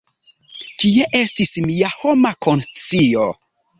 [0.83, 3.29] Kie estis mia homa konscio?